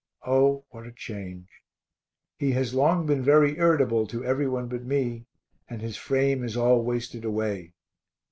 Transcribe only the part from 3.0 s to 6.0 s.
been very irritable to every one but me, and his